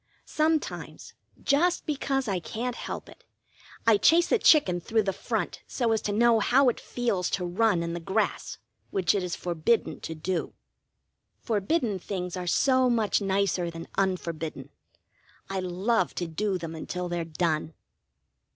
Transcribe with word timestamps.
Sometimes, 0.25 1.13
just 1.43 1.85
because 1.85 2.27
I 2.27 2.39
can't 2.39 2.73
help 2.75 3.07
it, 3.07 3.23
I 3.85 3.97
chase 3.97 4.31
a 4.31 4.39
chicken 4.39 4.81
through 4.81 5.03
the 5.03 5.13
front 5.13 5.61
so 5.67 5.91
as 5.91 6.01
to 6.01 6.11
know 6.11 6.39
how 6.39 6.69
it 6.69 6.79
feels 6.79 7.29
to 7.29 7.45
run 7.45 7.83
in 7.83 7.93
the 7.93 7.99
grass, 7.99 8.57
which 8.89 9.13
it 9.13 9.21
is 9.21 9.35
forbidden 9.35 9.99
to 9.99 10.15
do. 10.15 10.55
Forbidden 11.37 11.99
things 11.99 12.35
are 12.35 12.47
so 12.47 12.89
much 12.89 13.21
nicer 13.21 13.69
than 13.69 13.87
unforbidden. 13.95 14.69
I 15.51 15.59
love 15.59 16.15
to 16.15 16.25
do 16.27 16.57
them 16.57 16.73
until 16.73 17.07
they're 17.07 17.23
done. 17.23 17.75